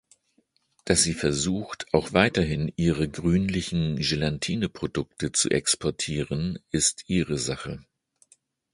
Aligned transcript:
Dass 0.85 1.03
sie 1.03 1.13
versucht, 1.13 1.93
auch 1.93 2.11
weiterhin 2.11 2.73
ihre 2.75 3.07
grünlichen 3.07 3.97
Gelatineprodukte 3.97 5.31
zu 5.31 5.49
exportieren, 5.51 6.57
ist 6.71 7.03
ihre 7.07 7.37
Sache. 7.37 7.85